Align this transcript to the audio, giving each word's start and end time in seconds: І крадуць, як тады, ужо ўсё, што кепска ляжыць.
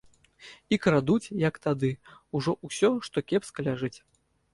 І 0.77 0.77
крадуць, 0.85 1.33
як 1.47 1.59
тады, 1.65 1.91
ужо 2.39 2.55
ўсё, 2.69 2.89
што 3.09 3.17
кепска 3.33 3.67
ляжыць. 3.69 3.93